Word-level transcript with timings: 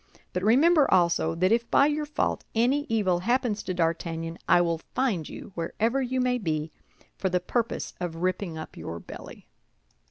But 0.33 0.41
remember, 0.41 0.91
also, 0.91 1.35
that 1.35 1.51
if 1.51 1.69
by 1.69 1.85
your 1.85 2.07
fault 2.07 2.43
any 2.55 2.87
evil 2.89 3.19
happens 3.19 3.61
to 3.61 3.71
D'Artagnan, 3.75 4.39
I 4.49 4.59
will 4.59 4.79
find 4.95 5.29
you, 5.29 5.51
wherever 5.53 6.01
you 6.01 6.19
may 6.19 6.39
be, 6.39 6.71
for 7.19 7.29
the 7.29 7.39
purpose 7.39 7.93
of 7.99 8.15
ripping 8.15 8.57
up 8.57 8.75
your 8.75 8.99
belly." 8.99 9.45